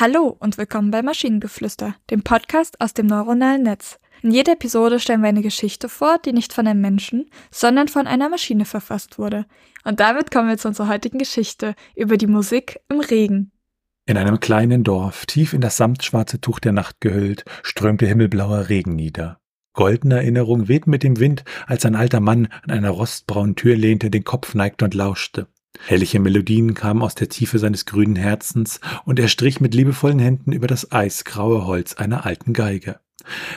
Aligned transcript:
Hallo 0.00 0.36
und 0.40 0.58
willkommen 0.58 0.90
bei 0.90 1.02
Maschinengeflüster, 1.02 1.94
dem 2.10 2.24
Podcast 2.24 2.80
aus 2.80 2.94
dem 2.94 3.06
neuronalen 3.06 3.62
Netz. 3.62 4.00
In 4.22 4.32
jeder 4.32 4.54
Episode 4.54 4.98
stellen 4.98 5.20
wir 5.20 5.28
eine 5.28 5.40
Geschichte 5.40 5.88
vor, 5.88 6.18
die 6.18 6.32
nicht 6.32 6.52
von 6.52 6.66
einem 6.66 6.80
Menschen, 6.80 7.30
sondern 7.52 7.86
von 7.86 8.08
einer 8.08 8.28
Maschine 8.28 8.64
verfasst 8.64 9.20
wurde. 9.20 9.46
Und 9.84 10.00
damit 10.00 10.32
kommen 10.32 10.48
wir 10.48 10.58
zu 10.58 10.66
unserer 10.66 10.88
heutigen 10.88 11.18
Geschichte 11.18 11.76
über 11.94 12.16
die 12.16 12.26
Musik 12.26 12.80
im 12.88 12.98
Regen. 12.98 13.52
In 14.04 14.16
einem 14.16 14.40
kleinen 14.40 14.82
Dorf, 14.82 15.26
tief 15.26 15.52
in 15.52 15.60
das 15.60 15.76
samtschwarze 15.76 16.40
Tuch 16.40 16.58
der 16.58 16.72
Nacht 16.72 17.00
gehüllt, 17.00 17.44
strömte 17.62 18.04
himmelblauer 18.04 18.68
Regen 18.68 18.96
nieder. 18.96 19.38
Goldene 19.74 20.16
Erinnerung 20.16 20.66
wehten 20.66 20.90
mit 20.90 21.04
dem 21.04 21.20
Wind, 21.20 21.44
als 21.68 21.86
ein 21.86 21.94
alter 21.94 22.18
Mann 22.18 22.48
an 22.64 22.72
einer 22.72 22.90
rostbraunen 22.90 23.54
Tür 23.54 23.76
lehnte, 23.76 24.10
den 24.10 24.24
Kopf 24.24 24.56
neigte 24.56 24.86
und 24.86 24.94
lauschte. 24.94 25.46
Herrliche 25.86 26.20
Melodien 26.20 26.74
kamen 26.74 27.02
aus 27.02 27.14
der 27.14 27.28
Tiefe 27.28 27.58
seines 27.58 27.84
grünen 27.84 28.16
Herzens, 28.16 28.80
und 29.04 29.18
er 29.18 29.28
strich 29.28 29.60
mit 29.60 29.74
liebevollen 29.74 30.18
Händen 30.18 30.52
über 30.52 30.66
das 30.66 30.92
eisgraue 30.92 31.66
Holz 31.66 31.94
einer 31.94 32.24
alten 32.24 32.52
Geige. 32.52 33.00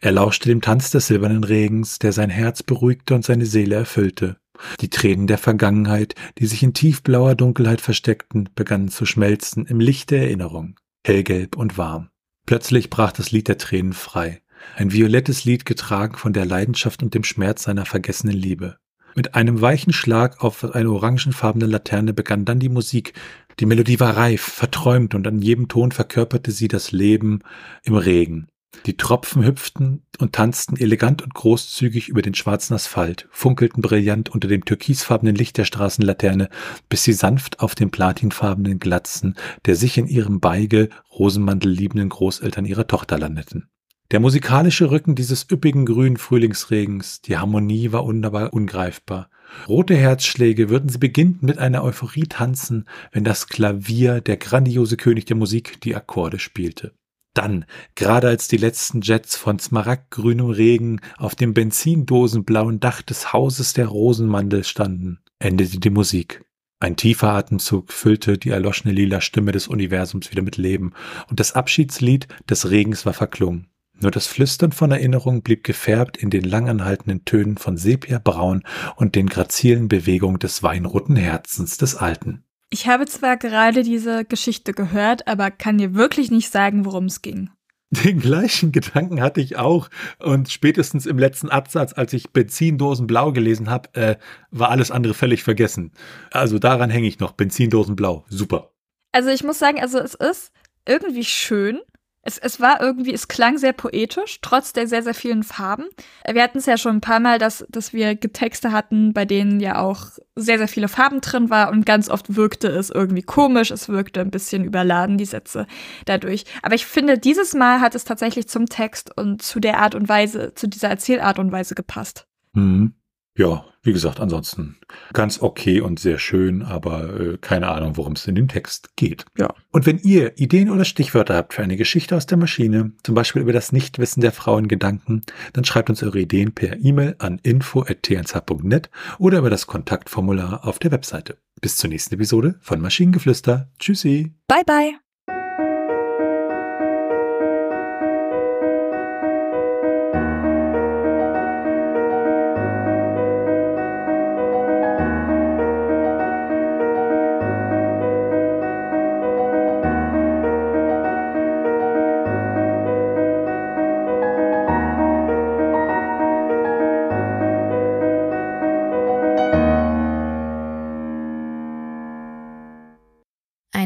Er 0.00 0.12
lauschte 0.12 0.48
dem 0.48 0.60
Tanz 0.60 0.90
des 0.90 1.06
silbernen 1.06 1.44
Regens, 1.44 1.98
der 1.98 2.12
sein 2.12 2.30
Herz 2.30 2.62
beruhigte 2.62 3.14
und 3.14 3.24
seine 3.24 3.46
Seele 3.46 3.76
erfüllte. 3.76 4.36
Die 4.80 4.90
Tränen 4.90 5.26
der 5.26 5.38
Vergangenheit, 5.38 6.14
die 6.38 6.46
sich 6.46 6.62
in 6.62 6.74
tiefblauer 6.74 7.34
Dunkelheit 7.34 7.80
versteckten, 7.80 8.48
begannen 8.54 8.88
zu 8.88 9.06
schmelzen 9.06 9.66
im 9.66 9.80
Licht 9.80 10.10
der 10.10 10.22
Erinnerung, 10.22 10.78
hellgelb 11.04 11.56
und 11.56 11.78
warm. 11.78 12.10
Plötzlich 12.46 12.90
brach 12.90 13.12
das 13.12 13.30
Lied 13.30 13.48
der 13.48 13.58
Tränen 13.58 13.92
frei, 13.92 14.42
ein 14.76 14.92
violettes 14.92 15.44
Lied 15.44 15.64
getragen 15.64 16.16
von 16.16 16.32
der 16.32 16.44
Leidenschaft 16.44 17.02
und 17.02 17.14
dem 17.14 17.24
Schmerz 17.24 17.64
seiner 17.64 17.86
vergessenen 17.86 18.36
Liebe. 18.36 18.78
Mit 19.14 19.34
einem 19.34 19.60
weichen 19.60 19.92
Schlag 19.92 20.42
auf 20.42 20.74
eine 20.74 20.90
orangenfarbene 20.90 21.66
Laterne 21.66 22.12
begann 22.12 22.44
dann 22.44 22.60
die 22.60 22.68
Musik. 22.68 23.12
Die 23.60 23.66
Melodie 23.66 24.00
war 24.00 24.16
reif, 24.16 24.40
verträumt 24.40 25.14
und 25.14 25.26
an 25.26 25.42
jedem 25.42 25.68
Ton 25.68 25.92
verkörperte 25.92 26.50
sie 26.50 26.68
das 26.68 26.92
Leben 26.92 27.40
im 27.82 27.96
Regen. 27.96 28.48
Die 28.86 28.96
Tropfen 28.96 29.44
hüpften 29.44 30.02
und 30.18 30.32
tanzten 30.32 30.76
elegant 30.76 31.22
und 31.22 31.34
großzügig 31.34 32.08
über 32.08 32.22
den 32.22 32.34
schwarzen 32.34 32.74
Asphalt, 32.74 33.28
funkelten 33.30 33.82
brillant 33.82 34.30
unter 34.30 34.48
dem 34.48 34.64
türkisfarbenen 34.64 35.36
Licht 35.36 35.58
der 35.58 35.66
Straßenlaterne, 35.66 36.48
bis 36.88 37.04
sie 37.04 37.12
sanft 37.12 37.60
auf 37.60 37.74
den 37.74 37.90
platinfarbenen 37.90 38.78
Glatzen 38.78 39.36
der 39.66 39.76
sich 39.76 39.98
in 39.98 40.06
ihrem 40.06 40.40
Beige 40.40 40.88
Rosenmantel 41.16 41.70
liebenden 41.70 42.08
Großeltern 42.08 42.64
ihrer 42.64 42.86
Tochter 42.86 43.18
landeten. 43.18 43.68
Der 44.12 44.20
musikalische 44.20 44.90
Rücken 44.90 45.14
dieses 45.14 45.50
üppigen 45.50 45.86
grünen 45.86 46.18
Frühlingsregens, 46.18 47.22
die 47.22 47.38
Harmonie 47.38 47.92
war 47.92 48.04
wunderbar 48.04 48.52
ungreifbar. 48.52 49.30
Rote 49.68 49.96
Herzschläge 49.96 50.68
würden 50.68 50.90
sie 50.90 50.98
beginnend 50.98 51.42
mit 51.42 51.56
einer 51.56 51.82
Euphorie 51.82 52.26
tanzen, 52.26 52.86
wenn 53.10 53.24
das 53.24 53.48
Klavier, 53.48 54.20
der 54.20 54.36
grandiose 54.36 54.98
König 54.98 55.24
der 55.24 55.36
Musik, 55.36 55.80
die 55.80 55.96
Akkorde 55.96 56.38
spielte. 56.38 56.92
Dann, 57.32 57.64
gerade 57.94 58.28
als 58.28 58.48
die 58.48 58.58
letzten 58.58 59.00
Jets 59.00 59.34
von 59.38 59.58
smaragdgrünem 59.58 60.50
Regen 60.50 61.00
auf 61.16 61.34
dem 61.34 61.54
benzindosenblauen 61.54 62.80
Dach 62.80 63.00
des 63.00 63.32
Hauses 63.32 63.72
der 63.72 63.86
Rosenmandel 63.86 64.64
standen, 64.64 65.20
endete 65.38 65.80
die 65.80 65.88
Musik. 65.88 66.44
Ein 66.80 66.96
tiefer 66.96 67.30
Atemzug 67.32 67.90
füllte 67.90 68.36
die 68.36 68.50
erloschene 68.50 68.92
lila 68.92 69.22
Stimme 69.22 69.52
des 69.52 69.68
Universums 69.68 70.30
wieder 70.30 70.42
mit 70.42 70.58
Leben, 70.58 70.92
und 71.30 71.40
das 71.40 71.54
Abschiedslied 71.54 72.28
des 72.50 72.68
Regens 72.68 73.06
war 73.06 73.14
verklungen. 73.14 73.71
Nur 74.00 74.10
das 74.10 74.26
Flüstern 74.26 74.72
von 74.72 74.90
Erinnerung 74.90 75.42
blieb 75.42 75.64
gefärbt 75.64 76.16
in 76.16 76.30
den 76.30 76.44
langanhaltenden 76.44 77.24
Tönen 77.24 77.56
von 77.56 77.76
Sepiabraun 77.76 78.64
und 78.96 79.14
den 79.14 79.28
grazilen 79.28 79.88
Bewegungen 79.88 80.38
des 80.38 80.62
weinroten 80.62 81.16
Herzens 81.16 81.76
des 81.76 81.96
Alten. 81.96 82.44
Ich 82.70 82.86
habe 82.88 83.06
zwar 83.06 83.36
gerade 83.36 83.82
diese 83.82 84.24
Geschichte 84.24 84.72
gehört, 84.72 85.28
aber 85.28 85.50
kann 85.50 85.78
dir 85.78 85.94
wirklich 85.94 86.30
nicht 86.30 86.50
sagen, 86.50 86.84
worum 86.84 87.04
es 87.04 87.20
ging. 87.20 87.50
Den 87.92 88.20
gleichen 88.20 88.72
Gedanken 88.72 89.20
hatte 89.20 89.42
ich 89.42 89.56
auch. 89.56 89.90
Und 90.18 90.50
spätestens 90.50 91.04
im 91.04 91.18
letzten 91.18 91.50
Absatz, 91.50 91.92
als 91.92 92.14
ich 92.14 92.30
Benzindosen 92.30 93.06
blau 93.06 93.32
gelesen 93.32 93.68
habe, 93.68 93.90
äh, 93.92 94.16
war 94.50 94.70
alles 94.70 94.90
andere 94.90 95.12
völlig 95.12 95.42
vergessen. 95.42 95.92
Also 96.30 96.58
daran 96.58 96.88
hänge 96.88 97.06
ich 97.06 97.18
noch. 97.20 97.32
Benzindosen 97.32 97.94
blau. 97.94 98.24
Super. 98.30 98.72
Also 99.12 99.28
ich 99.28 99.44
muss 99.44 99.58
sagen, 99.58 99.78
also 99.78 99.98
es 99.98 100.14
ist 100.14 100.52
irgendwie 100.88 101.24
schön, 101.24 101.80
es, 102.22 102.38
es 102.38 102.60
war 102.60 102.80
irgendwie, 102.80 103.12
es 103.12 103.26
klang 103.26 103.58
sehr 103.58 103.72
poetisch, 103.72 104.38
trotz 104.42 104.72
der 104.72 104.86
sehr, 104.86 105.02
sehr 105.02 105.14
vielen 105.14 105.42
Farben. 105.42 105.86
Wir 106.30 106.42
hatten 106.42 106.58
es 106.58 106.66
ja 106.66 106.78
schon 106.78 106.96
ein 106.96 107.00
paar 107.00 107.18
Mal, 107.18 107.38
dass, 107.38 107.66
dass 107.68 107.92
wir 107.92 108.18
Texte 108.18 108.70
hatten, 108.70 109.12
bei 109.12 109.24
denen 109.24 109.58
ja 109.58 109.80
auch 109.80 110.06
sehr, 110.36 110.58
sehr 110.58 110.68
viele 110.68 110.88
Farben 110.88 111.20
drin 111.20 111.50
war 111.50 111.70
und 111.70 111.84
ganz 111.84 112.08
oft 112.08 112.36
wirkte 112.36 112.68
es 112.68 112.90
irgendwie 112.90 113.22
komisch, 113.22 113.70
es 113.70 113.88
wirkte 113.88 114.20
ein 114.20 114.30
bisschen 114.30 114.64
überladen, 114.64 115.18
die 115.18 115.24
Sätze 115.24 115.66
dadurch. 116.04 116.44
Aber 116.62 116.76
ich 116.76 116.86
finde, 116.86 117.18
dieses 117.18 117.54
Mal 117.54 117.80
hat 117.80 117.94
es 117.94 118.04
tatsächlich 118.04 118.48
zum 118.48 118.66
Text 118.66 119.16
und 119.16 119.42
zu 119.42 119.58
der 119.58 119.80
Art 119.80 119.94
und 119.94 120.08
Weise, 120.08 120.54
zu 120.54 120.68
dieser 120.68 120.88
Erzählart 120.88 121.40
und 121.40 121.50
Weise 121.50 121.74
gepasst. 121.74 122.26
Mhm. 122.52 122.94
Ja, 123.36 123.64
wie 123.82 123.92
gesagt, 123.92 124.20
ansonsten 124.20 124.76
ganz 125.12 125.40
okay 125.40 125.80
und 125.80 125.98
sehr 125.98 126.18
schön, 126.18 126.62
aber 126.62 127.18
äh, 127.18 127.38
keine 127.40 127.68
Ahnung, 127.68 127.96
worum 127.96 128.12
es 128.12 128.26
in 128.26 128.34
dem 128.34 128.46
Text 128.46 128.94
geht. 128.96 129.24
Ja. 129.36 129.54
Und 129.70 129.86
wenn 129.86 129.98
ihr 129.98 130.38
Ideen 130.38 130.70
oder 130.70 130.84
Stichwörter 130.84 131.34
habt 131.34 131.54
für 131.54 131.62
eine 131.62 131.76
Geschichte 131.76 132.14
aus 132.14 132.26
der 132.26 132.38
Maschine, 132.38 132.92
zum 133.02 133.14
Beispiel 133.14 133.42
über 133.42 133.52
das 133.52 133.72
Nichtwissen 133.72 134.20
der 134.20 134.32
Frauen 134.32 134.68
Gedanken, 134.68 135.22
dann 135.54 135.64
schreibt 135.64 135.90
uns 135.90 136.02
eure 136.02 136.20
Ideen 136.20 136.52
per 136.52 136.78
E-Mail 136.78 137.16
an 137.18 137.40
info.tnz.net 137.42 138.90
oder 139.18 139.38
über 139.38 139.50
das 139.50 139.66
Kontaktformular 139.66 140.66
auf 140.66 140.78
der 140.78 140.92
Webseite. 140.92 141.38
Bis 141.60 141.76
zur 141.76 141.90
nächsten 141.90 142.14
Episode 142.14 142.56
von 142.60 142.80
Maschinengeflüster. 142.80 143.70
Tschüssi. 143.78 144.34
Bye 144.46 144.64
bye. 144.66 145.01